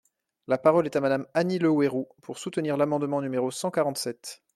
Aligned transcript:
La 0.47 0.57
parole 0.57 0.87
est 0.87 0.95
à 0.95 0.99
Madame 0.99 1.27
Annie 1.35 1.59
Le 1.59 1.69
Houerou 1.69 2.09
pour 2.23 2.39
soutenir 2.39 2.75
l’amendement 2.75 3.21
numéro 3.21 3.51
cent 3.51 3.69
quarante-sept. 3.69 4.41